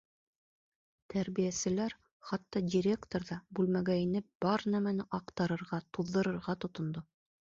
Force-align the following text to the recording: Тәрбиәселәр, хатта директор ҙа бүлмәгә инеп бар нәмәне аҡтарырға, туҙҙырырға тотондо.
Тәрбиәселәр, 1.13 1.93
хатта 2.29 2.61
директор 2.75 3.27
ҙа 3.29 3.37
бүлмәгә 3.59 3.97
инеп 4.05 4.27
бар 4.45 4.65
нәмәне 4.77 5.05
аҡтарырға, 5.21 5.83
туҙҙырырға 5.99 6.57
тотондо. 6.65 7.05